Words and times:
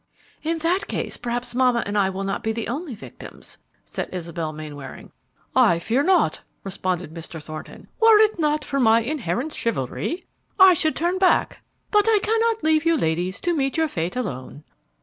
"In 0.41 0.57
that 0.57 0.87
case, 0.87 1.15
perhaps 1.15 1.53
mamma 1.53 1.83
and 1.85 1.95
I 1.95 2.09
will 2.09 2.23
not 2.23 2.41
be 2.41 2.51
the 2.51 2.67
only 2.67 2.95
victims," 2.95 3.59
said 3.85 4.09
Isabel 4.11 4.51
Mainwaring. 4.51 5.11
"I 5.55 5.77
fear 5.77 6.01
not," 6.01 6.41
responded 6.63 7.13
Mr. 7.13 7.39
Thornton. 7.39 7.87
"Were 7.99 8.17
it 8.17 8.39
not 8.39 8.73
or 8.73 8.79
my 8.79 9.01
inherent 9.01 9.53
chivalry, 9.53 10.23
I 10.59 10.73
should 10.73 10.95
turn 10.95 11.19
back; 11.19 11.61
but 11.91 12.07
I 12.09 12.17
cannot 12.17 12.63
leave 12.63 12.83
you 12.83 12.97
ladies 12.97 13.39
to 13.41 13.53
meet 13.55 13.77
your 13.77 13.87
fate 13.87 14.15
alone." 14.15 14.63